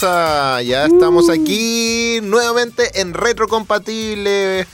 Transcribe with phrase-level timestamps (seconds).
[0.00, 4.66] Ya estamos aquí nuevamente en Retrocompatible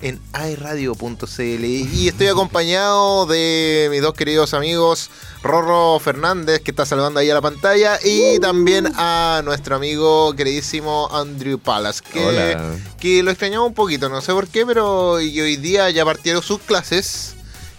[0.00, 5.10] en iRadio.cl y estoy acompañado de mis dos queridos amigos
[5.42, 11.08] Rorro Fernández que está saludando ahí a la pantalla y también a nuestro amigo queridísimo
[11.12, 12.56] Andrew Palas que,
[13.00, 16.60] que lo extrañaba un poquito, no sé por qué, pero hoy día ya partieron sus
[16.60, 17.34] clases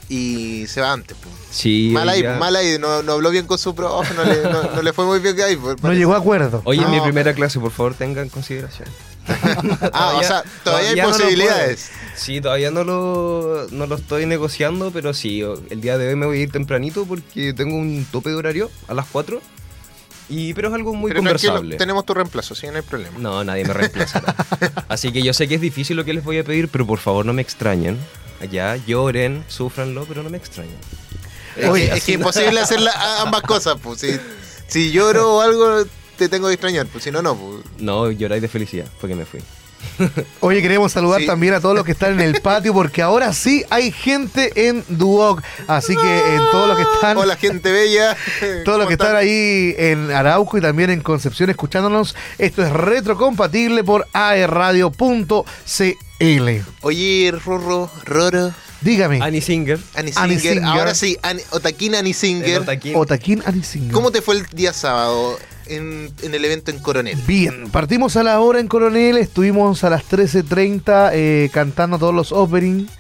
[0.09, 1.16] y se va antes.
[1.22, 1.34] Pues.
[1.52, 4.81] Sí, mal ahí, mal ahí, no, no, habló bien con su profe, no le, no,
[4.81, 5.55] le fue muy bien que ahí.
[5.55, 6.62] Pues, no llegó a acuerdo.
[6.66, 8.90] Oye, en mi primera clase, por favor, tengan en consideración.
[9.94, 11.91] ah, o sea, todavía, hay posibilidades.
[12.16, 16.26] sí, todavía no lo, no lo estoy negociando, pero sí, el día de hoy me
[16.26, 19.39] voy a ir tempranito porque tengo un tope de horario a las 4.
[20.31, 21.75] Y, pero es algo muy pero conversable.
[21.78, 23.17] tenemos tu reemplazo, sí, no hay problema.
[23.17, 24.22] No, nadie me reemplaza.
[24.88, 27.00] Así que yo sé que es difícil lo que les voy a pedir, pero por
[27.00, 27.97] favor no me extrañen.
[28.42, 30.78] Allá lloren, sufranlo, pero no me extrañen.
[31.70, 32.80] Oye, es que imposible hacer
[33.20, 34.06] ambas cosas, pues.
[34.68, 35.86] Si, lloro o algo,
[36.18, 37.36] te tengo que extrañar, pues si no, no.
[37.36, 37.66] Pues.
[37.80, 39.42] No, lloráis de felicidad, porque me fui.
[40.40, 43.66] Oye, queremos saludar también a todos los que están en el patio, porque ahora sí
[43.70, 45.42] hay gente en Duoc.
[45.68, 47.18] Así que en todos los que están.
[47.18, 48.16] Hola, gente bella.
[48.66, 52.16] Todos los que están ahí en Arauco y también en Concepción escuchándonos.
[52.38, 56.09] Esto es retrocompatible por aerradio.cl.
[56.81, 58.52] Oye, Rorro, Roro.
[58.81, 59.22] Dígame.
[59.22, 59.80] Annie Singer.
[59.95, 60.64] Annie Singer.
[60.64, 61.17] Ahora sí,
[61.52, 62.62] Otaquín Annie Singer.
[62.95, 63.42] Otaquín.
[63.45, 63.92] Annie Singer.
[63.94, 67.17] ¿Cómo te fue el día sábado en, el evento en Coronel?
[67.25, 72.31] Bien, partimos a la hora en Coronel, estuvimos a las 13.30 eh, cantando todos los
[72.31, 72.92] openings.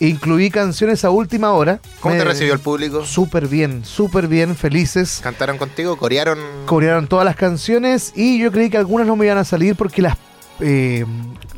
[0.00, 1.80] Incluí canciones a última hora.
[2.00, 3.06] ¿Cómo te recibió el público?
[3.06, 5.20] Súper bien, súper bien, felices.
[5.22, 5.96] ¿Cantaron contigo?
[5.96, 6.38] ¿Corearon?
[6.66, 10.02] Corearon todas las canciones y yo creí que algunas no me iban a salir porque
[10.02, 10.18] las,
[10.60, 11.06] eh,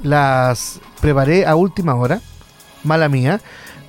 [0.03, 2.21] las preparé a última hora.
[2.83, 3.41] Mala mía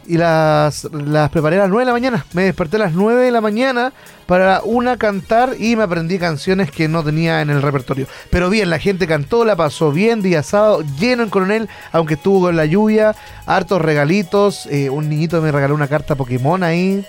[0.07, 2.25] y las, las preparé a las 9 de la mañana.
[2.33, 3.91] Me desperté a las 9 de la mañana
[4.28, 8.07] para una cantar y me aprendí canciones que no tenía en el repertorio.
[8.29, 12.41] Pero bien, la gente cantó, la pasó bien, día sábado, lleno en Coronel, aunque estuvo
[12.41, 17.03] con la lluvia, hartos regalitos, eh, un niñito me regaló una carta Pokémon ahí.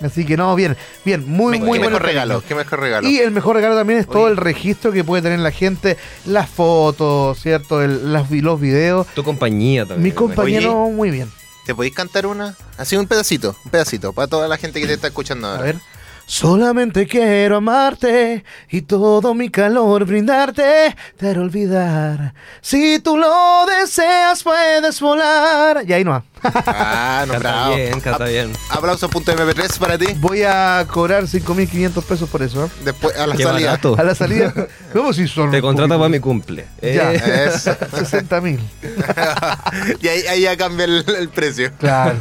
[0.00, 2.42] Así que no, bien, bien, muy, muy ¿Qué mejor regalo?
[2.46, 3.08] ¿Qué mejor regalo?
[3.08, 6.48] Y el mejor regalo también es todo el registro que puede tener la gente, las
[6.48, 7.82] fotos, ¿cierto?
[7.82, 9.06] El, las, los videos.
[9.08, 10.02] Tu compañía también.
[10.02, 11.30] Mi compañía, no, muy bien.
[11.66, 12.56] ¿Te podéis cantar una?
[12.78, 15.60] Así un pedacito, un pedacito, para toda la gente que te está escuchando ahora.
[15.60, 15.76] A ver.
[16.30, 22.34] Solamente quiero amarte y todo mi calor brindarte, pero olvidar.
[22.60, 25.82] Si tú lo deseas, puedes volar.
[25.86, 26.22] Y ahí no.
[26.42, 27.76] Ah, no, bravo.
[27.76, 28.52] bien, canta bien.
[28.70, 30.06] Aplauso.mp3 para ti.
[30.18, 32.64] Voy a cobrar 5.500 pesos por eso.
[32.64, 32.68] ¿eh?
[32.84, 33.80] Después, a la salida.
[33.98, 34.54] A la salida.
[34.92, 35.50] ¿Cómo si son?
[35.50, 36.66] Te contrata para mi cumple.
[36.82, 37.48] Ya, eh.
[37.48, 37.70] eso.
[37.92, 38.60] 60.000.
[40.00, 41.70] y ahí, ya cambia el, precio.
[41.78, 42.18] Claro.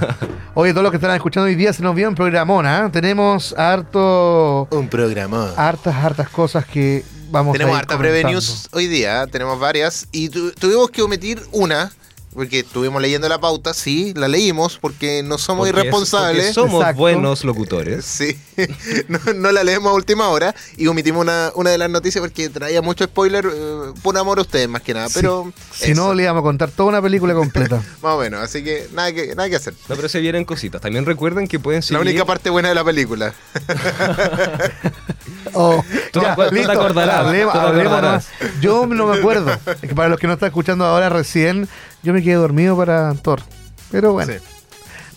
[0.53, 2.90] Oye, todos los que están escuchando hoy día se nos vio un programón, ¿eh?
[2.91, 4.68] Tenemos harto.
[4.72, 5.51] Un programón.
[5.56, 10.07] Hartas, hartas cosas que vamos Tenemos a harta prevenius hoy día, tenemos varias.
[10.12, 11.91] Y tuvimos que omitir una
[12.34, 16.54] porque estuvimos leyendo la pauta, sí, la leímos porque no somos irresponsables.
[16.54, 18.06] somos buenos locutores.
[18.06, 18.40] Sí,
[19.08, 22.82] no, la leemos a última hora y omitimos una, una de las noticias porque traía
[22.82, 25.08] mucho spoiler eh, por amor a ustedes más que nada.
[25.14, 27.82] Pero si no, le íbamos a contar toda una película completa.
[28.02, 29.74] más o menos, así que nada que, nada que hacer.
[29.88, 30.82] No, pero se vienen cositas.
[30.82, 31.98] También recuerden que pueden seguir...
[31.98, 33.34] La única parte buena de la película.
[35.54, 38.28] oh, ¿Tú, ya, te acordarás.
[38.62, 39.52] Yo no me acuerdo.
[39.66, 41.68] Es que para los que no están escuchando ahora recién
[42.04, 43.42] yo me quedé dormido para Thor.
[43.92, 44.34] Pero bueno,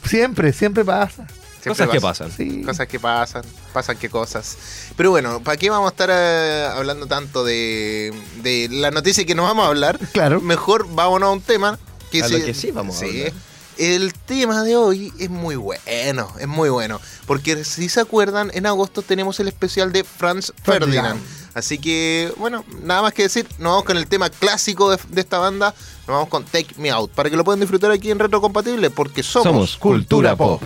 [0.04, 1.26] siempre, siempre pasa.
[1.65, 2.31] cosas que pasan.
[2.65, 4.56] Cosas que pasan, pasan qué cosas.
[4.97, 8.12] Pero bueno, ¿para qué vamos a estar eh, hablando tanto de,
[8.43, 9.98] de, la noticia que nos vamos a hablar?
[10.12, 10.41] Claro.
[10.41, 11.78] Mejor vámonos a un tema
[12.10, 13.32] que, que sí vamos a hablar.
[13.78, 17.00] El tema de hoy es muy bueno, es muy bueno.
[17.26, 21.20] Porque si se acuerdan, en agosto tenemos el especial de Franz Ferdinand.
[21.55, 25.38] Así que, bueno, nada más que decir, nos vamos con el tema clásico de, esta
[25.38, 25.75] banda,
[26.06, 28.90] nos vamos con Take Me Out, para que lo puedan disfrutar aquí en Retro Compatible,
[28.90, 30.62] porque somos, Cultura, Pop.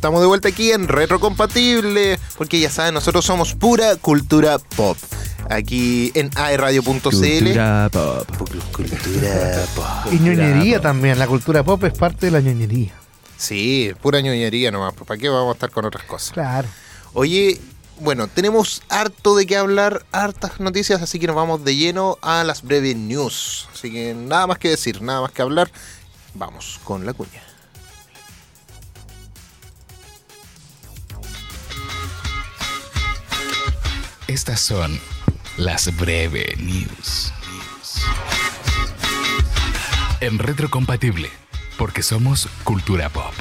[0.00, 4.96] Estamos de vuelta aquí en Retrocompatible, porque ya saben, nosotros somos pura cultura pop.
[5.50, 7.02] Aquí en aeradio.cl.
[7.02, 8.26] Cultura pop.
[8.72, 10.10] Cultura pop.
[10.10, 10.82] Y ñoñería pop.
[10.82, 11.18] también.
[11.18, 12.94] La cultura pop es parte de la ñoñería.
[13.36, 14.94] Sí, pura ñoñería nomás.
[14.94, 16.30] pues, ¿Para qué vamos a estar con otras cosas?
[16.30, 16.66] Claro.
[17.12, 17.60] Oye,
[17.98, 22.42] bueno, tenemos harto de qué hablar, hartas noticias, así que nos vamos de lleno a
[22.42, 23.68] las breves news.
[23.74, 25.70] Así que nada más que decir, nada más que hablar.
[26.32, 27.49] Vamos con la cuña.
[34.30, 34.96] Estas son
[35.56, 37.32] las breve news.
[40.20, 41.28] En retrocompatible,
[41.76, 43.34] porque somos cultura pop.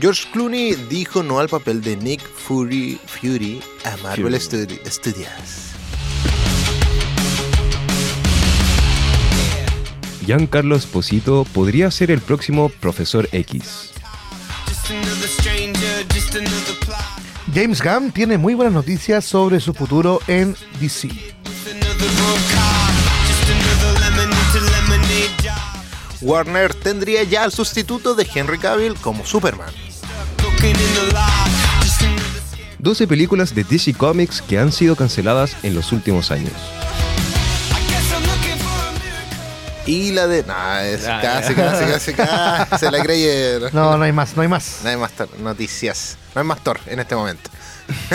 [0.00, 5.70] George Clooney dijo no al papel de Nick Fury, Fury a Marvel Studi- Studios.
[10.24, 13.92] Giancarlo Esposito podría ser el próximo Profesor X.
[17.54, 21.10] James Gunn tiene muy buenas noticias sobre su futuro en DC.
[26.22, 29.68] Warner tendría ya al sustituto de Henry Cavill como Superman.
[32.78, 36.52] 12 películas de DC Comics que han sido canceladas en los últimos años.
[39.86, 40.42] Y la de.
[40.44, 42.78] Nah, es Ah, casi, casi, casi, casi.
[42.78, 43.70] Se la creyeron.
[43.72, 44.78] No, no hay más, no hay más.
[44.82, 46.16] No hay más tor- noticias.
[46.34, 47.50] No hay más Thor en este momento.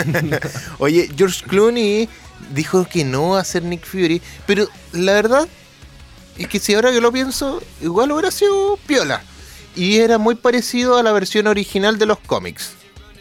[0.78, 2.08] Oye, George Clooney
[2.52, 5.48] dijo que no va a ser Nick Fury, pero la verdad
[6.36, 9.22] es que si ahora que lo pienso, igual hubiera sido piola.
[9.76, 12.70] Y era muy parecido a la versión original de los cómics,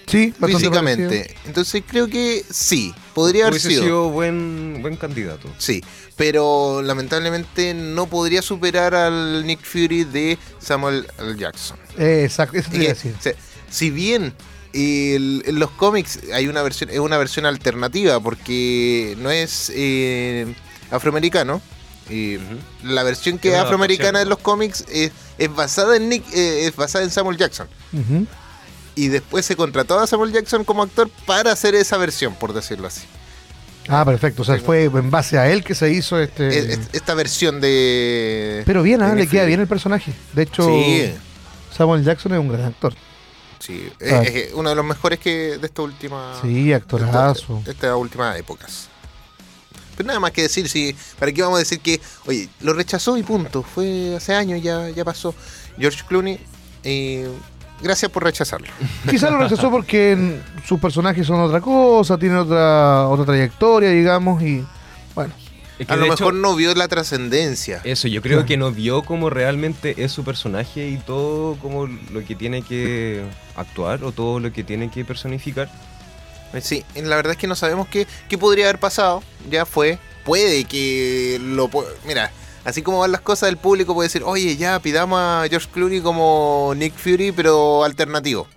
[0.08, 1.06] Sí, físicamente.
[1.20, 1.40] parecido.
[1.46, 3.84] Entonces creo que sí, podría haber sido.
[3.84, 5.50] sido buen, buen candidato.
[5.58, 5.84] Sí,
[6.16, 11.36] pero lamentablemente no podría superar al Nick Fury de Samuel L.
[11.38, 11.78] Jackson.
[11.98, 13.16] Eh, exacto, eso te Y iba a decir.
[13.18, 13.34] o sea,
[13.70, 14.34] si bien
[14.74, 20.54] el- en los cómics hay una versión, es una versión alternativa porque no es eh,
[20.92, 21.62] afroamericano.
[22.12, 22.40] eh,
[22.84, 26.76] La versión que Es afroamericana en los cómics es, es basada en Nick, eh, es
[26.76, 27.68] basada en Samuel Jackson.
[27.94, 28.26] Ujú.
[29.00, 32.88] Y después se contrató a Samuel Jackson como actor para hacer esa versión, por decirlo
[32.88, 33.02] así.
[33.88, 34.42] Ah, perfecto.
[34.42, 36.48] O sea, fue en base a él que se hizo este.
[36.50, 38.62] Es- es- Esta versión de.
[38.66, 40.14] Pero bien, ah, le queda bien el personaje.
[40.34, 41.14] De hecho, Sí,
[41.76, 42.94] Samuel Jackson es un gran actor.
[43.60, 43.90] sí.
[44.02, 44.22] Ah.
[44.24, 46.34] Es, es uno de los mejores que de esta última.
[46.42, 47.62] Sí, actorazo.
[47.66, 48.90] de estas últimas épocas.
[49.96, 53.18] Pero nada más que decir, si, ¿para qué vamos a decir que, oye, lo rechazó
[53.18, 53.64] y punto?
[53.64, 55.34] Fue hace años, ya, ya pasó.
[55.78, 56.40] George Clooney,
[56.84, 57.28] eh,
[57.82, 58.68] gracias por rechazarlo.
[59.10, 64.64] Quizás lo rechazó porque sus personajes son otra cosa, tienen otra, otra trayectoria, digamos, y
[65.16, 65.34] bueno.
[65.78, 67.80] Es que A lo mejor hecho, no vio la trascendencia.
[67.86, 72.26] Eso, yo creo que no vio como realmente es su personaje y todo como lo
[72.26, 73.24] que tiene que
[73.56, 75.70] actuar o todo lo que tiene que personificar.
[76.54, 79.24] Eh, Sí, la verdad es que no sabemos qué, qué podría haber pasado.
[79.50, 80.00] Ya fue.
[80.26, 81.70] Puede que lo...
[81.70, 82.30] pu- Mira,
[82.66, 86.02] así como van las cosas, el público puede decir, oye, ya pidamos a George Clooney
[86.02, 88.48] como Nick Fury, pero alternativo.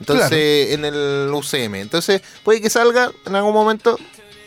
[0.00, 1.74] Entonces, en el UCM.
[1.76, 3.98] Entonces, puede que salga en algún momento.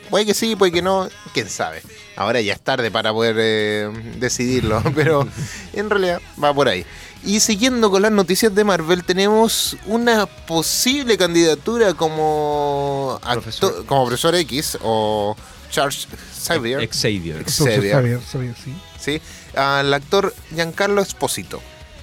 [0.10, 1.08] Puede que sí, puede que no.
[1.34, 1.82] Quién sabe.
[2.16, 4.82] Ahora ya es tarde para poder eh, decidirlo.
[4.96, 5.28] Pero
[5.74, 6.86] en realidad va por ahí.
[7.24, 13.86] Y siguiendo con las noticias de Marvel, tenemos una posible candidatura como Profesor.
[13.86, 15.38] como profesor X o
[15.74, 16.08] Charles
[16.46, 17.44] Xavier, Xavier.
[17.50, 17.92] Xavier.
[17.92, 18.74] Xavier, Xavier, sí.
[19.00, 19.22] ¿sí?
[19.58, 21.62] al actor Giancarlo Esposito.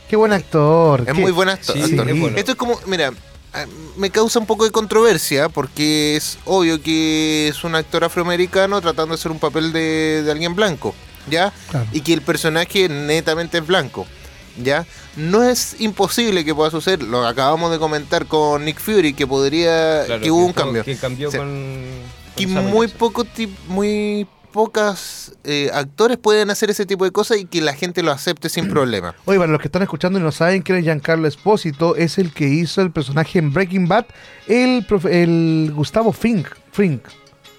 [0.09, 1.01] Qué buen actor.
[1.07, 1.77] Es qué- muy buen actor.
[1.77, 2.13] Sí, actor.
[2.19, 2.37] bueno.
[2.37, 3.13] Esto es como, mira,
[3.55, 3.65] ah,
[3.97, 9.15] me causa un poco de controversia porque es obvio que es un actor afroamericano tratando
[9.15, 10.95] de hacer un papel de, de alguien blanco,
[11.31, 11.53] ¿ya?
[11.71, 11.87] Claro.
[11.93, 14.05] Y que el personaje netamente es blanco,
[14.61, 14.85] ¿ya?
[15.17, 20.05] No es imposible que pueda suceder, lo acabamos de comentar con Nick Fury, que podría,
[20.07, 20.85] Claro, que hubo un todo- cambio.
[20.85, 22.20] Que cambió con.
[22.47, 23.25] Que muy poco
[23.69, 28.11] muy pocas eh, actores pueden hacer ese tipo de cosas y que la gente lo
[28.11, 29.15] acepte sin problema.
[29.25, 32.33] Oye, para los que están escuchando y no saben quién es Giancarlo Espósito, es el
[32.33, 34.07] que hizo el personaje en Breaking Bad,
[34.49, 36.49] el, profe- el Gustavo Fink.
[36.73, 37.03] Fink.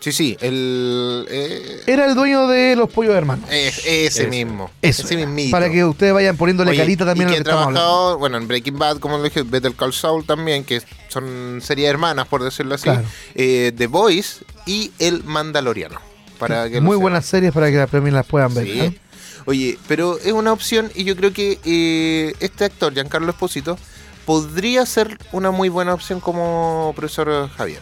[0.02, 3.48] Sí, sí, el eh, Era el dueño de los pollos hermanos.
[3.52, 4.28] Es- ese Eso.
[4.30, 4.72] mismo.
[4.82, 5.04] Eso.
[5.04, 5.52] Ese mismito.
[5.52, 7.68] Para que ustedes vayan poniéndole Oye, carita también y a que lo que ha estamos
[7.68, 7.88] hablando.
[7.88, 11.88] trabajado, bueno, en Breaking Bad, como lo dije, Better Call Saul también, que son series
[11.88, 12.86] hermanas, por decirlo así.
[12.86, 13.04] Claro.
[13.36, 16.00] Eh, The Voice y El Mandaloriano.
[16.40, 17.02] Para que lo Muy sepan.
[17.04, 18.66] buenas series para que también las puedan ver.
[18.66, 18.80] Sí.
[18.80, 18.98] ¿eh?
[19.46, 23.78] Oye, pero es una opción y yo creo que eh, este actor, Giancarlo Esposito,
[24.26, 27.82] podría ser una muy buena opción como profesor Javier.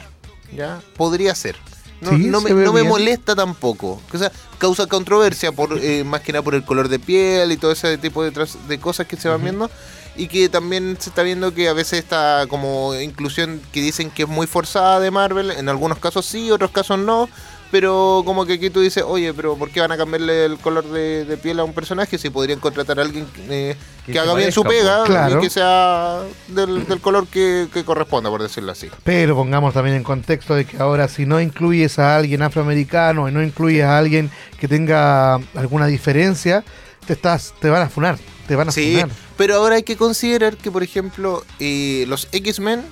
[0.54, 0.82] ¿Ya?
[0.98, 1.56] Podría ser.
[2.02, 4.02] No, Sí, no me, no me molesta tampoco.
[4.14, 7.58] O sea, causa controversia, por eh, más que nada por el color de piel y
[7.58, 9.70] todo ese tipo de cosas que se van viendo.
[10.16, 14.24] Y que también se está viendo que a veces esta como inclusión que dicen que
[14.24, 17.30] es muy forzada de Marvel, en algunos casos sí, otros casos no.
[17.72, 20.86] Pero como que aquí tú dices, oye, pero ¿por qué van a cambiarle el color
[20.86, 23.76] de, de piel a un personaje si podrían contratar a alguien eh,
[24.08, 25.04] que, haga bien su pega.
[25.06, 25.38] Claro.
[25.38, 28.90] y que sea del, del color que, que corresponda, por decirlo así?
[29.04, 33.32] Pero pongamos también en contexto de que ahora si no incluyes a alguien afroamericano y
[33.32, 36.64] no incluyes a alguien que tenga alguna diferencia,
[37.06, 39.10] te estás, te van a funar, te van a Sí, funar.
[39.38, 42.84] pero ahora hay que considerar que, por ejemplo, eh, los X-Men,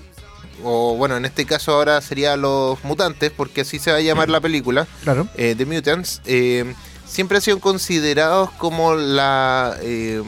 [0.63, 4.29] o bueno, en este caso ahora serían los mutantes, porque así se va a llamar
[4.29, 5.27] la película, Claro.
[5.35, 6.73] eh, The Mutants, eh,
[7.05, 10.21] siempre han sido considerados como la eh,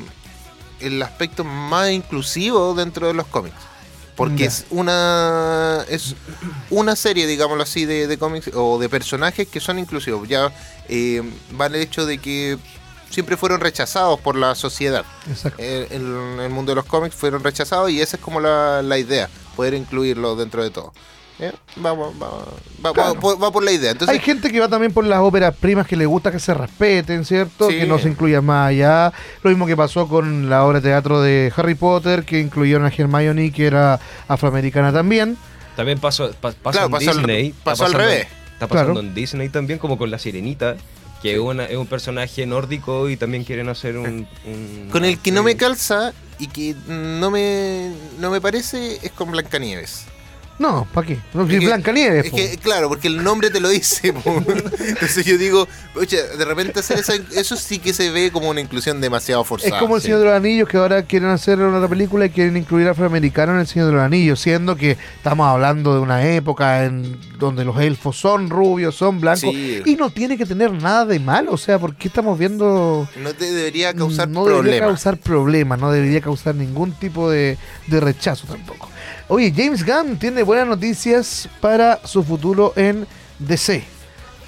[0.79, 3.55] el aspecto más inclusivo dentro de los cómics.
[4.15, 6.13] Porque es una es
[6.69, 10.27] una serie, digámoslo así, de, de cómics o de personajes que son inclusivos.
[10.27, 10.51] Ya
[11.59, 12.57] va el hecho de que
[13.09, 15.57] siempre fueron rechazados por la sociedad Exacto.
[15.61, 18.97] eh, en el mundo de los cómics fueron rechazados y esa es como la, la
[18.97, 19.29] idea,
[19.59, 20.93] poder incluirlo dentro de todo.
[21.37, 21.51] ¿Eh?
[21.75, 22.29] Vamos, va,
[22.85, 23.13] va- Claro.
[23.15, 23.91] va por, va por la idea.
[23.91, 26.53] Entonces, Hay gente que va también por las óperas primas que le gusta que se
[26.53, 27.69] respeten, ¿cierto?
[27.69, 27.79] Sí.
[27.79, 29.11] Que no se incluya más allá.
[29.43, 32.89] Lo mismo que pasó con la obra de teatro de Harry Potter, que incluyeron a
[32.89, 33.99] Hermione, que era
[34.29, 35.37] afroamericana también.
[35.75, 37.47] También pasó, pa- pasa Claro, en pasó al- Disney.
[37.47, 38.27] está pasó al pasando- revés.
[38.53, 39.07] Está pasando Claro.
[39.07, 40.75] en Disney también, como con La Sirenita,
[41.21, 44.25] que es, una- es un personaje nórdico y también quieren hacer un...
[44.45, 49.11] un- con el que no me calza y que no me, no me parece es
[49.11, 50.05] con Blancanieves.
[50.59, 51.17] No, ¿para qué?
[51.33, 52.25] No, Es si que- Blancanieves.
[52.25, 52.37] Es po.
[52.37, 54.11] que, claro, porque el nombre te lo dice.
[54.11, 54.43] po.
[54.79, 56.99] Entonces yo digo, oye, de repente hacer
[57.33, 59.79] eso sí que se ve como una inclusión demasiado Es forzada.
[59.79, 60.07] como el sí.
[60.07, 63.61] Señor de los Anillos, que ahora quieren hacer una película y quieren incluir afroamericanos en
[63.61, 67.79] el Señor de los Anillos, siendo que estamos hablando de una época en donde los
[67.79, 69.81] elfos son rubios, son blancos, Sí.
[69.85, 71.53] y no tiene que tener nada de malo.
[71.53, 74.89] O sea, ¿por qué estamos viendo No te debería causar no debería problemas.
[74.89, 78.89] causar problemas, no debería causar ningún tipo de, de rechazo tampoco.
[79.31, 83.05] Oye, James Gunn tiene buenas noticias para su futuro en
[83.37, 83.83] DC.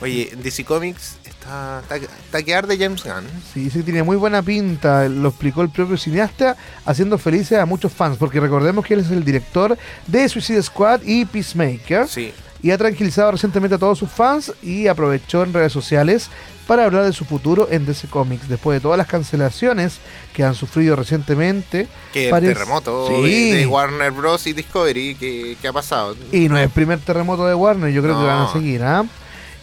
[0.01, 3.23] Oye, DC Comics está, está, está que arde James Gunn.
[3.53, 7.93] Sí, sí, tiene muy buena pinta, lo explicó el propio cineasta, haciendo felices a muchos
[7.93, 12.33] fans, porque recordemos que él es el director de Suicide Squad y Peacemaker, Sí.
[12.63, 16.29] Y ha tranquilizado recientemente a todos sus fans y aprovechó en redes sociales
[16.67, 19.97] para hablar de su futuro en DC Comics, después de todas las cancelaciones
[20.33, 21.87] que han sufrido recientemente.
[22.13, 23.51] Que el Parece- terremoto Sí.
[23.51, 24.45] de, Warner Bros.
[24.47, 26.15] y Discovery que, que ha pasado.
[26.31, 29.03] Y no es el primer terremoto de Warner, yo creo que van a seguir, ¿ah?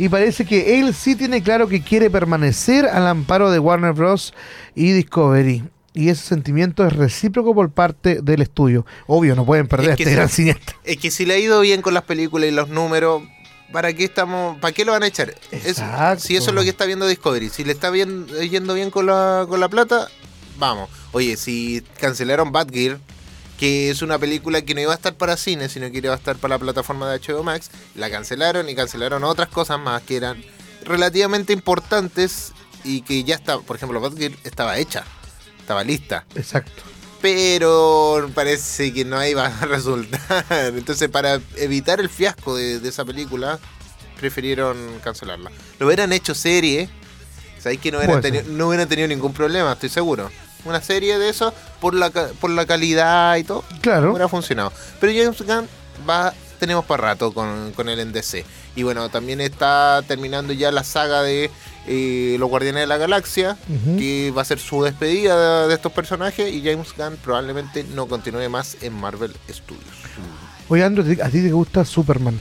[0.00, 4.34] Y parece que él sí tiene claro que quiere permanecer al amparo de Warner Bros.
[4.74, 5.64] y Discovery.
[5.94, 8.86] Y ese sentimiento es recíproco por parte del estudio.
[9.06, 10.74] Obvio, no pueden perder Es a que este gran cineasta.
[10.84, 13.22] Es que si le ha ido bien con las películas y los números,
[13.72, 15.34] ¿para qué estamos, para qué lo van a echar?
[15.50, 15.82] Es-
[16.18, 19.06] si eso es lo que está viendo Discovery, si le está bien, yendo bien con
[19.06, 20.08] la, con la plata,
[20.58, 20.88] vamos.
[21.12, 22.98] Oye, si cancelaron Bad Gear,
[23.58, 26.16] que es una película que no iba a estar para cine, sino que iba a
[26.16, 30.16] estar para la plataforma de HBO Max, la cancelaron y cancelaron otras cosas más que
[30.16, 30.44] eran
[30.84, 32.52] relativamente importantes
[32.84, 35.04] y que ya está, por ejemplo, Bad Gear estaba hecha,
[35.68, 36.82] estaba lista Exacto.
[37.20, 40.44] pero parece que no iba a resultar.
[40.74, 43.58] Entonces, para evitar el fiasco de, de esa película,
[44.18, 45.50] prefirieron cancelarla.
[45.78, 46.88] Lo hubieran hecho serie,
[47.58, 50.30] sabéis que no hubieran, Puede teni- no hubieran tenido ningún problema, estoy seguro.
[50.64, 54.10] Una serie de eso, por la, por la calidad y todo, Claro.
[54.12, 54.72] hubiera funcionado.
[55.00, 55.68] Pero James Gunn
[56.08, 58.44] va, tenemos para rato con, con el NDC.
[58.76, 61.50] Y bueno, también está terminando ya la saga de
[61.86, 63.96] eh, Los Guardianes de la Galaxia, Ujú.
[63.98, 68.06] que va a ser su despedida de, de estos personajes y James Gunn probablemente no
[68.06, 69.84] continúe más en Marvel Studios.
[70.68, 72.38] Oye, Andrew, ¿a ti te gusta Superman?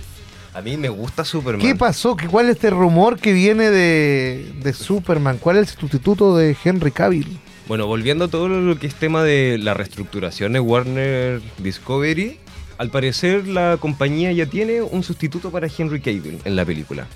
[0.53, 1.61] A mí me gusta Superman.
[1.65, 2.15] ¿Qué pasó?
[2.15, 5.37] ¿Qué- ¿Cuál es este rumor que viene de, de Superman?
[5.37, 7.39] ¿Cuál es el sustituto de Henry Cavill?
[7.67, 12.39] Bueno, volviendo a todo lo que es tema de la reestructuración de Warner Discovery,
[12.77, 17.07] al parecer la compañía ya tiene un sustituto para Henry Cavill en la película.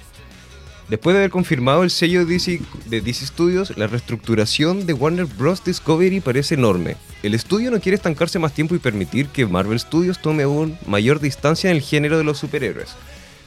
[0.89, 5.63] Después de haber confirmado el sello DC de DC Studios, la reestructuración de Warner Bros.
[5.63, 6.97] Discovery parece enorme.
[7.24, 11.21] El estudio no quiere estancarse más tiempo y permitir que Marvel Studios tome aún mayor
[11.21, 12.95] distancia en el género de los superhéroes.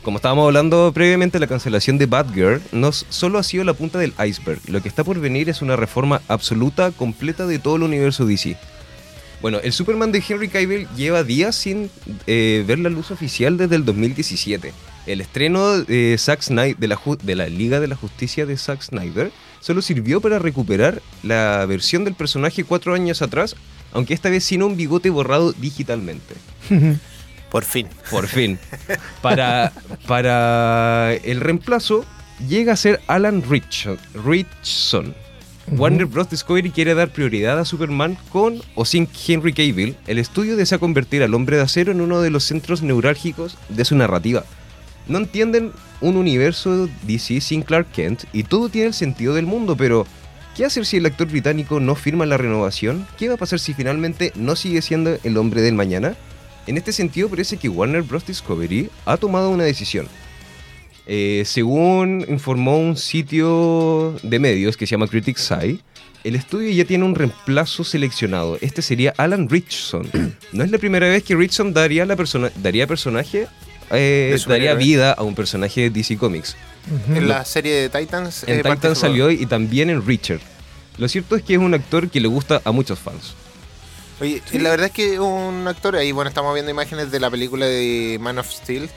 [0.03, 4.15] Como estábamos hablando previamente, la cancelación de Batgirl no solo ha sido la punta del
[4.27, 4.61] iceberg.
[4.69, 8.57] Lo que está por venir es una reforma absoluta, completa de todo el universo DC.
[9.43, 11.91] Bueno, el Superman de Henry Cavill lleva días sin
[12.27, 14.73] eh, ver la luz oficial desde el 2017.
[15.07, 18.57] El estreno de, Zack Snyder, de, la, ju- de la Liga de la Justicia de
[18.57, 23.55] Zack Snyder solo sirvió para recuperar la versión del personaje cuatro años atrás,
[23.93, 26.35] aunque esta vez sin un bigote borrado digitalmente.
[27.51, 27.87] Por fin.
[28.11, 28.59] por fin.
[29.23, 29.73] Para,
[30.09, 32.05] para el reemplazo
[32.49, 33.45] llega a ser Alan
[35.73, 36.29] Warner Bros.
[36.29, 39.97] Discovery quiere dar prioridad a Superman con o sin Henry Cavill.
[40.07, 43.85] El estudio desea convertir al hombre de acero en uno de los centros neurálgicos de
[43.85, 44.45] su narrativa.
[45.09, 49.77] No entienden un universo DC sin Clark Kent y todo tiene el sentido del mundo,
[49.77, 50.07] pero
[50.55, 53.07] ¿qué hacer si el actor británico no firma la renovación?
[53.19, 56.15] ¿Qué va a pasar si finalmente no sigue siendo el hombre del mañana?
[56.67, 58.27] En este sentido parece que Warner Bros.
[58.27, 60.09] Discovery ha tomado una decisión.
[61.07, 65.81] Eh, según informó un sitio de medios que se llama Critics Eye,
[66.25, 68.57] el estudio ya tiene un reemplazo seleccionado.
[68.63, 70.09] Este sería Alan Richson.
[70.53, 73.47] No es la primera vez que Richson daría, la persona, daría personaje,
[73.91, 76.57] eh, daría vida a un personaje de DC Comics.
[77.09, 78.45] En la serie de Titans.
[78.45, 78.95] En eh, Titan participó.
[78.95, 80.41] salió y también en Richard.
[80.97, 83.35] Lo cierto es que es un actor que le gusta a muchos fans.
[84.21, 87.67] Oye, la verdad es que un actor, ahí bueno, estamos viendo imágenes de la película
[87.67, 88.89] de Man of Steel,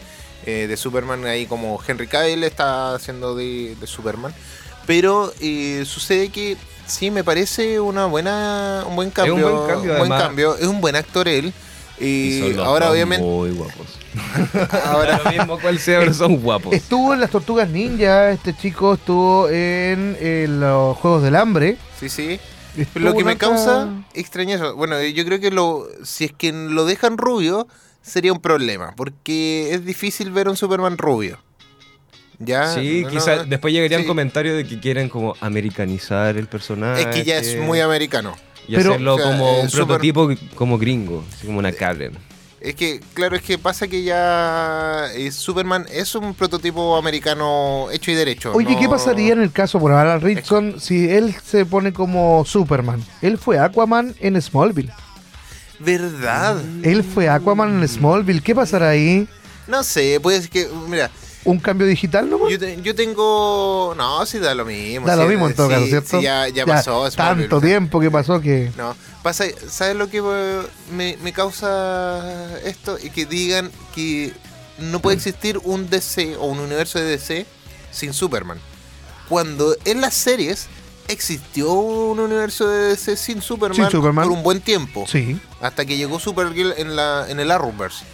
[0.48, 4.34] eh, de Superman, ahí como Henry Cavill está haciendo de, de Superman.
[4.86, 6.56] Pero eh, sucede que
[6.86, 9.36] sí, me parece una buena, un buen cambio.
[9.36, 10.56] un buen cambio, un buen cambio.
[10.56, 11.54] Es un buen actor él.
[12.00, 13.26] Y, ahora obviamente...
[13.26, 13.88] Muy guapos.
[14.86, 16.74] Ahora, Lo mismo cual sea, pero son guapos.
[16.74, 21.78] Estuvo en las Tortugas Ninja, este chico estuvo en, los Juegos del Hambre.
[22.00, 22.40] sí, sí.
[22.78, 26.86] Estuvo Lo que me causa extrañeza, bueno, yo creo que lo, si es que lo
[26.86, 27.68] dejan rubio,
[28.08, 31.38] sería un problema, porque es difícil ver un Superman rubio.
[32.40, 34.08] Ya, Sí, no, quizás no, después llegarían sí.
[34.08, 37.02] comentarios de que quieren como americanizar el personaje.
[37.02, 38.36] Es que ya es muy americano.
[38.68, 42.12] Y Pero- hacerlo o sea, como eh, un prototipo como gringo, así como una Karen.
[42.60, 48.12] Es que, claro, es que pasa que ya eh, Superman es un prototipo americano hecho
[48.12, 48.52] y derecho.
[48.54, 52.44] Oye, no- ¿qué pasaría en el caso por Alan Richson si él se pone como
[52.46, 53.04] Superman?
[53.22, 54.92] Él fue Aquaman en Smallville.
[55.80, 56.62] ¿Verdad?
[56.84, 58.42] Él fue Aquaman en Smallville.
[58.42, 59.28] ¿Qué pasará ahí?
[59.68, 61.12] No sé, pues que, mira,
[61.44, 62.50] ¿Un cambio digital no?
[62.50, 63.94] yo, te- yo tengo...
[63.96, 65.08] No, sí da lo mismo.
[65.08, 66.18] Da sí, lo mismo en todo sí, caso, ¿cierto?
[66.18, 67.10] sí, ya, ya pasó.
[67.12, 68.72] Tanto tiempo que pasó que...
[68.78, 70.62] No, pasa, ¿sabes lo que eh,
[70.94, 72.98] me, me causa esto?
[73.02, 74.34] Y que digan que
[74.80, 77.46] no puede existir un DC o un universo de DC
[77.92, 78.60] sin Superman.
[79.30, 80.68] Cuando en las series
[81.08, 84.28] existió un universo de DC sin Superman, Sin Superman.
[84.28, 85.06] por un buen tiempo.
[85.08, 85.40] Sí.
[85.62, 88.06] Hasta que llegó Supergirl en, la, en el Arrowverse.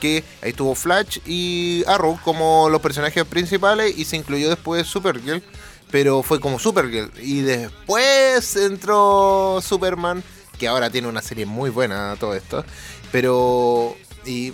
[0.00, 5.42] Que ahí estuvo Flash y Arrow como los personajes principales y se incluyó después Supergirl.
[5.90, 7.10] Pero fue como Supergirl.
[7.20, 10.22] Y después entró Superman,
[10.58, 12.64] que ahora tiene una serie muy buena todo esto.
[13.10, 13.96] Pero...
[14.24, 14.52] Y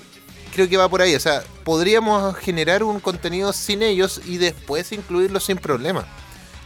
[0.54, 1.14] creo que va por ahí.
[1.14, 6.06] O sea, podríamos generar un contenido sin ellos y después incluirlos sin problema.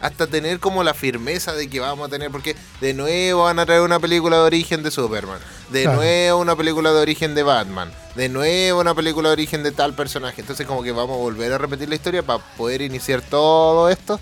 [0.03, 3.65] Hasta tener como la firmeza de que vamos a tener, porque de nuevo van a
[3.65, 5.39] traer una película de origen de Superman,
[5.69, 5.97] de Claro.
[5.97, 9.95] nuevo una película de origen de Batman, de nuevo una película de origen de tal
[9.95, 10.41] personaje.
[10.41, 14.19] Entonces como que vamos a volver a repetir la historia para poder iniciar todo esto.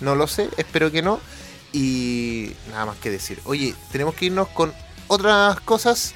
[0.00, 1.20] No lo sé, espero que no.
[1.72, 3.38] Y nada más que decir.
[3.44, 4.72] Oye, tenemos que irnos con
[5.06, 6.14] otras cosas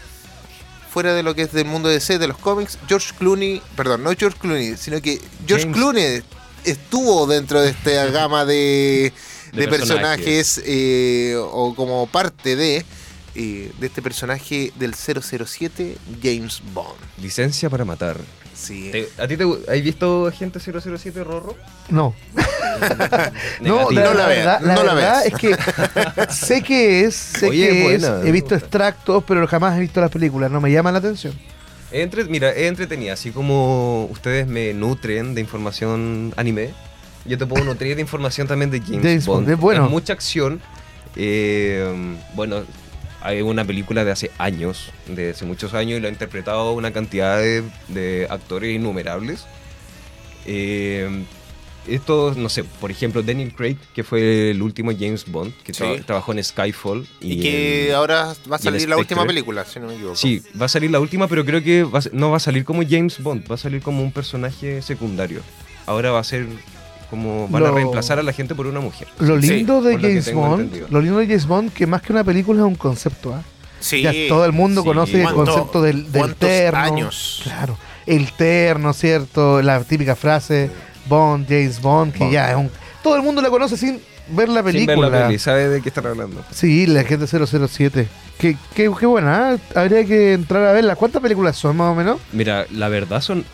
[0.90, 2.79] fuera de lo que es del mundo de DC, de los cómics.
[2.88, 6.22] George Clooney, perdón, no George Clooney, sino que George James- Clooney
[6.64, 9.12] estuvo dentro de esta gama de,
[9.53, 12.85] De de personajes eh, o como parte de,
[13.35, 16.96] eh, de este personaje del 007, James Bond.
[17.20, 18.16] Licencia para matar.
[18.55, 18.90] Sí.
[18.92, 21.57] ¿Te- ¿A ti te has visto Agente 007 Rorro?
[21.88, 22.14] No.
[23.61, 25.57] No, la, No la verdad, la no la verdad es que
[26.35, 29.77] sé que es, sé Oye, que es buena, es, me he visto extractos, pero jamás
[29.77, 31.38] he visto las películas, no me llama la atención.
[31.94, 33.12] Entre- mira, es entretenida.
[33.12, 36.70] Así como ustedes me nutren de información anime,
[37.24, 39.88] yo te puedo nutrir de información también de James, James Bond, es bueno.
[39.88, 40.61] mucha acción.
[41.16, 42.64] Eh, bueno,
[43.22, 46.92] hay una película de hace años, de hace muchos años, y lo ha interpretado una
[46.92, 49.46] cantidad de, de actores innumerables.
[50.46, 51.24] Eh,
[51.87, 55.83] esto, no sé, por ejemplo, Daniel Craig, que fue el último James Bond, que Sí.
[55.83, 57.07] tra- trabajó en Skyfall.
[57.20, 60.16] Y, que en- ahora va a y salir la última película, si no me equivoco.
[60.16, 62.64] Sí, va a salir la última, pero creo que va a no va a salir
[62.64, 65.40] como James Bond, va a salir como un personaje secundario.
[65.87, 66.47] Ahora va a ser
[67.11, 69.07] como van a Lo- reemplazar a la gente por una mujer.
[69.20, 70.88] Lo Sí, lindo de lo que James tengo Bond, entendido.
[70.90, 73.42] lo lindo de James Bond que más que una película es un concepto, ¿ah?
[73.81, 74.01] Sí.
[74.03, 74.87] Ya todo el mundo Sí.
[74.88, 76.79] conoce el ¿Cuánto- concepto del, del cuántos terno.
[76.81, 77.40] años?
[77.44, 79.61] Claro, el terno, ¿cierto?
[79.61, 80.70] La típica frase
[81.07, 82.33] Bond, James Bond, que Bond.
[82.33, 82.71] ya es un...
[83.03, 85.09] Todo el mundo la conoce sin ver la Sin ver película.
[85.11, 86.43] la peli, ¿sabe de qué están hablando?
[86.51, 88.09] Sí, la gente 007.
[88.38, 89.57] Qué, qué, qué buena, ¿ah?
[89.79, 90.97] Habría que entrar a verla.
[90.97, 92.19] ¿Cuántas películas son más o menos?
[92.33, 93.45] Mira, la verdad son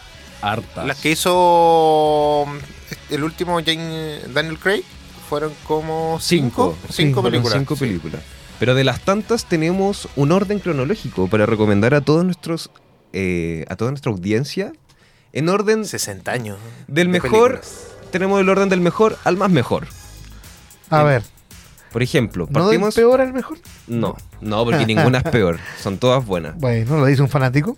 [0.43, 0.87] hartas.
[0.87, 4.83] Las que hizo mm, el último Jane- Daniel Craig
[5.29, 6.93] fueron como cinco, Cinco.
[6.93, 7.59] cinco, Sí, Fueron películas.
[7.59, 7.81] cinco Sí.
[7.81, 8.21] películas.
[8.59, 12.71] Pero de las tantas tenemos un orden cronológico para recomendar a todos nuestros
[13.13, 14.73] eh, a toda nuestra audiencia
[15.33, 16.59] en orden 60 años.
[16.87, 17.61] del de mejor.
[17.61, 17.87] películas.
[18.11, 19.87] Tenemos el orden del mejor al más mejor.
[20.91, 21.23] A Eh, ver,
[21.93, 22.95] Por ejemplo, ¿no del partimos.
[22.95, 23.59] peor al mejor?
[23.87, 25.59] No, no, porque ninguna es peor.
[25.81, 26.57] Son todas buenas.
[26.59, 27.77] Bueno, lo dice un fanático.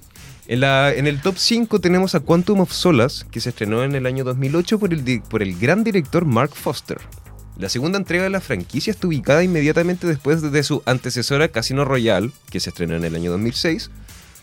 [0.49, 3.95] En, la, en el top 5 tenemos a Quantum of Solace, que se estrenó en
[3.95, 6.99] el año 2008 por el, por el gran director Mark Foster.
[7.59, 12.31] La segunda entrega de la franquicia está ubicada inmediatamente después de su antecesora Casino Royale,
[12.51, 13.91] que se estrenó en el año 2006.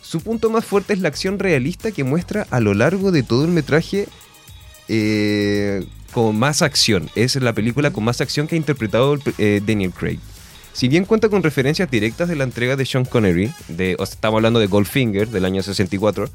[0.10, 3.46] Su punto más fuerte es la acción realista que muestra a lo largo de todo
[3.46, 4.08] el metraje
[4.88, 7.12] eh, con más acción.
[7.14, 10.18] Es la película con más acción que ha interpretado eh, Daniel Craig.
[10.74, 14.60] Si bien cuenta con referencias directas de la entrega de Sean Connery, de, estamos hablando
[14.60, 16.28] de Goldfinger del año 64,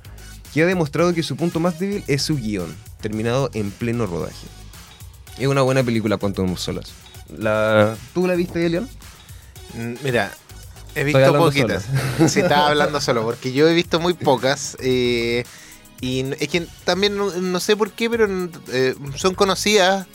[0.52, 4.46] que ha demostrado que su punto más débil es su guion, terminado en pleno rodaje.
[5.36, 6.92] Es una buena película Quantum of Solace.
[7.36, 7.96] La...
[8.14, 8.88] ¿Tú la viste, Elian?
[10.04, 10.30] Mira,
[10.94, 11.86] he visto poquitas.
[12.28, 14.76] Sí, estaba hablando solo, porque yo he visto muy pocas.
[14.80, 15.44] eh,
[16.00, 18.26] y es que también no, no sé por qué, pero
[18.72, 20.06] eh, son conocidas.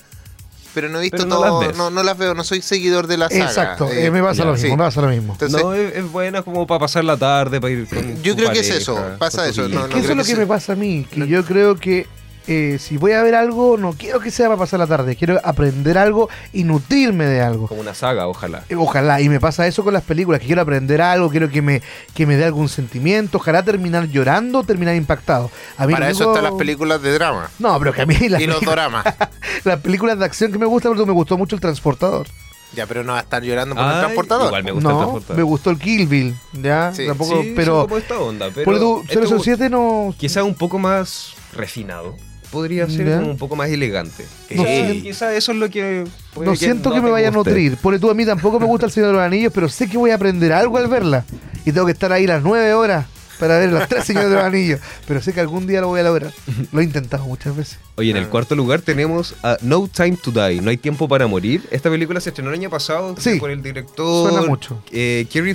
[0.72, 3.08] Pero no he visto Pero no todo, las no, no las veo, no soy seguidor
[3.08, 3.46] de la saga.
[3.46, 4.72] Exacto, eh, eh, me pasa ya, lo mismo, sí.
[4.72, 5.34] me pasa lo mismo.
[5.34, 8.52] Entonces, no, es, es buena como para pasar la tarde, para ir con Yo creo
[8.52, 10.76] que es eso, pasa eso, no, que eso es lo que que me pasa a
[10.76, 12.06] mí, que no- yo creo que
[12.52, 15.40] eh, si voy a ver algo, no quiero que sea para pasar la tarde, quiero
[15.44, 17.68] aprender algo y nutrirme de algo.
[17.68, 18.64] Como una saga, ojalá.
[18.70, 21.62] Eh, Ojalá, y me pasa eso con las películas, que quiero aprender algo, quiero que
[21.62, 21.82] me,
[22.16, 25.52] que me dé algún sentimiento, ojalá terminar llorando, terminar impactado.
[25.78, 27.50] A mí Para eso están las películas de drama.
[27.60, 29.06] No, pero que a mí las, Y los pelicu- doramas.
[29.64, 32.28] las películas de acción que me gustan, porque me gustó mucho el transportador.
[32.76, 34.46] Ya, pero no va a estar llorando por el transportador.
[34.48, 35.38] Igual me gusta el transportador.
[35.38, 37.08] me gustó el Kill Bill, ya, Sí.
[37.08, 40.14] tampoco, Sí, pero sí, como esta onda, pero por tu esto 007 no...
[40.18, 42.16] quizá un poco más refinado.
[42.52, 43.18] Podría ser Ya.
[43.20, 44.26] como un poco más elegante.
[44.50, 45.00] No Quizá- sé.
[45.04, 46.06] quizá eso es lo que...
[46.40, 47.78] No siento no que me vaya a nutrir.
[47.78, 49.98] Por tú a mí tampoco me gusta el Señor de los Anillos, pero sé que
[49.98, 51.26] voy a aprender algo al verla.
[51.66, 53.06] Y tengo que estar ahí las nueve horas
[53.40, 54.80] para ver las tres Señores de los Anillos.
[55.08, 56.32] Pero sé que algún día lo voy a lograr.
[56.72, 57.78] Lo he intentado muchas veces.
[57.96, 61.28] Oye, en el cuarto lugar tenemos a No Time to Die, No hay tiempo para
[61.28, 61.68] morir.
[61.70, 63.40] Esta película se estrenó el año pasado Sí.
[63.40, 64.82] por el director Suena mucho.
[64.92, 65.54] eh, Kerry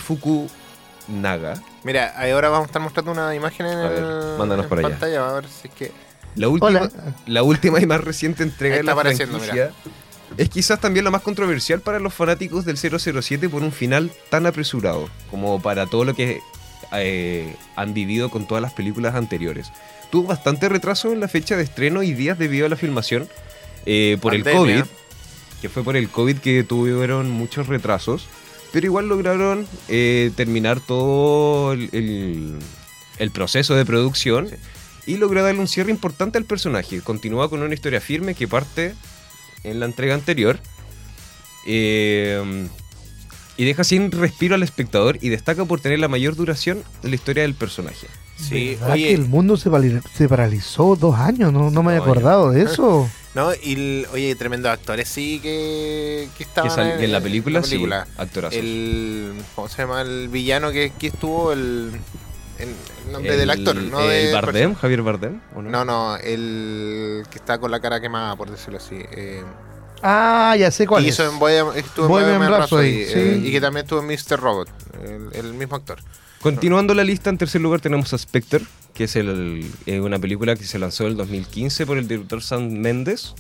[1.09, 1.55] Fukunaga.
[1.83, 4.79] Mira, ahora vamos a estar mostrando una imagen en, A ver, el- mándanos en por
[4.79, 4.89] allá.
[4.91, 5.29] pantalla.
[5.29, 5.93] A ver si es que.
[6.37, 6.91] La última, Hola.
[7.27, 9.73] la última y más reciente entrega de la apareciendo, franquicia
[10.37, 14.47] es quizás también la más controversial para los fanáticos del 007 por un final tan
[14.47, 16.41] apresurado como para todo lo que
[16.93, 19.71] eh, han vivido con todas las películas anteriores.
[20.11, 23.29] Tuvo bastante retraso en la fecha de estreno y días debido a la filmación
[23.87, 24.43] eh, por el.
[24.45, 24.83] COVID,
[25.63, 28.27] que fue por el COVID que tuvieron muchos retrasos,
[28.73, 32.59] pero igual lograron eh, terminar todo el, el-
[33.19, 34.57] el proceso de producción Sí.
[35.07, 37.01] Y logró darle un cierre importante al personaje.
[37.01, 38.95] Continúa con una historia firme que parte
[39.63, 40.59] en la entrega anterior
[41.67, 42.69] eh,
[43.57, 47.17] y deja sin respiro al espectador y destaca por tener la mayor duración en la
[47.17, 48.07] historia del personaje.
[48.37, 49.71] Sí, ¿Verdad oye, que el mundo se,
[50.29, 51.53] paralizó dos años?
[51.53, 52.17] No, no me había años.
[52.17, 53.09] acordado de eso.
[53.35, 57.67] no, y el- oye, tremendos actores sí que, que Que estaban en la película, la
[57.67, 58.07] película.
[58.07, 58.59] sí, actorazos.
[58.59, 60.03] El, ¿Cómo se llama?
[60.03, 61.93] El villano que, que estuvo, el,
[62.59, 62.69] el,
[63.07, 64.01] el nombre El- del actor, ¿no?
[64.01, 65.71] el de Bardem, Javier Bardem, ¿o no?
[65.71, 68.97] No, no, el que está con la cara quemada, por decirlo así.
[69.13, 69.43] Eh,
[70.07, 71.15] Ah, ya sé cuál y es.
[71.15, 73.49] hizo en Bohemian, estuvo en Bohemian Bohemian Rhapsody, Rhapsody, eh, sí.
[73.49, 74.39] y que también estuvo en Mr.
[74.39, 74.69] Robot,
[75.03, 75.99] el, el mismo actor.
[76.43, 78.61] Continuando la lista, en tercer lugar tenemos a Spectre,
[78.93, 82.43] que es el- eh, una película que se lanzó en el 2015 por el director
[82.43, 83.35] Sam Mendes.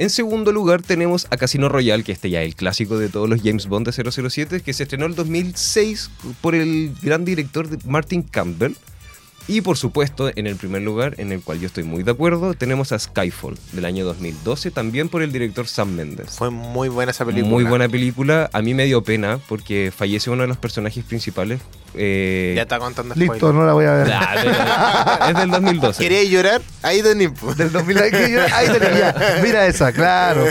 [0.00, 3.28] En segundo lugar tenemos a Casino Royale, que este ya es el clásico de todos
[3.28, 6.10] los James Bond de 007, que se estrenó en el 2006
[6.40, 8.72] por el gran director Martin Campbell.
[9.48, 12.54] Y por supuesto, en el primer lugar, en el cual yo estoy muy de acuerdo,
[12.54, 16.36] tenemos a Skyfall del año 2012, también por el director Sam Mendes.
[16.36, 17.50] Fue muy buena esa película.
[17.50, 18.48] Muy buena película.
[18.52, 21.60] A mí me dio pena porque fallece uno de los personajes principales.
[21.94, 23.54] eh, Ya está contando Listo, spoilers.
[23.58, 24.12] no la voy a ver.
[24.12, 26.02] Ah, pero es del 2012.
[26.02, 26.62] ¿Querías llorar?
[26.82, 27.52] Ahí de Nimpo.
[27.54, 28.10] Del 2000, ahí
[28.52, 29.40] ahí tenía, ya.
[29.42, 30.44] Mira esa, claro.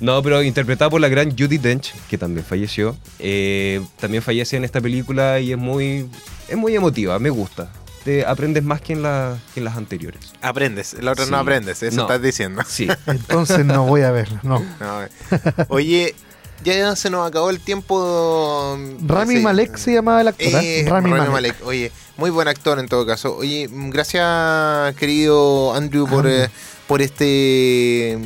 [0.00, 2.96] No, pero interpretada por la gran Judy Dench, que también falleció.
[3.20, 6.06] Eh, también fallece en esta película y es muy,
[6.48, 7.70] es muy emotiva, me gusta.
[8.04, 10.20] Te aprendes más que en, la- que en las anteriores.
[10.40, 11.30] Aprendes, la otra Sí.
[11.30, 12.02] no aprendes, eso No.
[12.02, 12.62] estás diciendo.
[12.66, 12.88] Sí.
[13.06, 14.64] Entonces no voy a verla, no.
[14.80, 15.08] No, eh.
[15.68, 16.14] Oye,
[16.64, 18.78] ya se nos acabó el tiempo.
[19.06, 19.42] Rami Sí.
[19.42, 20.46] Malek se llamaba el actor.
[20.46, 20.80] ¿eh?
[20.80, 21.32] Eh, Rami, Rami Malek.
[21.32, 21.66] Malek.
[21.66, 23.36] Oye, muy buen actor en todo caso.
[23.36, 26.48] Oye, mm, gracias querido Andrew por, eh,
[26.86, 28.18] por este...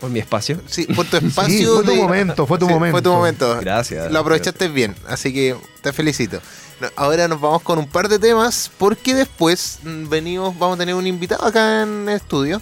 [0.00, 0.60] Por mi espacio.
[0.66, 1.74] Sí, por tu Sí, espacio.
[1.76, 2.92] fue tu de- momento, fue tu Sí, momento.
[2.94, 3.58] Fue tu momento.
[3.60, 4.12] Gracias.
[4.12, 6.40] Lo aprovechaste bien, así que te felicito.
[6.80, 10.78] No, Ahora nos vamos con un par de temas porque después mm, venimos, vamos a
[10.78, 12.60] tener un invitado acá en el estudio.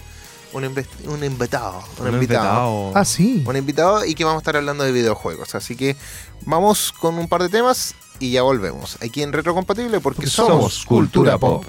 [0.52, 1.82] Un, un invitado.
[1.98, 2.12] Un, Un invitado.
[2.12, 2.92] invitado.
[2.94, 3.42] Ah, sí.
[3.46, 5.54] Un invitado y que vamos a estar hablando de videojuegos.
[5.54, 5.96] Así que
[6.44, 8.98] vamos con un par de temas y ya volvemos.
[9.02, 11.64] Aquí en Retrocompatible porque, Porque somos, somos cultura pop.